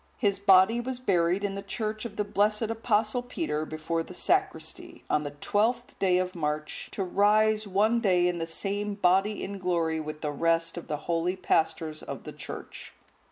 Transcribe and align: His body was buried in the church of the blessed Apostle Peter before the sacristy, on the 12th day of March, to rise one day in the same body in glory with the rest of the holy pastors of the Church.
His 0.17 0.39
body 0.39 0.79
was 0.81 0.99
buried 0.99 1.43
in 1.43 1.53
the 1.53 1.61
church 1.61 2.05
of 2.05 2.15
the 2.15 2.23
blessed 2.23 2.63
Apostle 2.71 3.21
Peter 3.21 3.67
before 3.67 4.01
the 4.01 4.15
sacristy, 4.15 5.03
on 5.11 5.21
the 5.21 5.29
12th 5.29 5.93
day 5.99 6.17
of 6.17 6.33
March, 6.33 6.89
to 6.93 7.03
rise 7.03 7.67
one 7.67 7.99
day 7.99 8.27
in 8.27 8.39
the 8.39 8.47
same 8.47 8.95
body 8.95 9.43
in 9.43 9.59
glory 9.59 9.99
with 9.99 10.21
the 10.21 10.31
rest 10.31 10.75
of 10.75 10.87
the 10.87 10.97
holy 11.05 11.35
pastors 11.35 12.01
of 12.01 12.23
the 12.23 12.33
Church. 12.33 12.93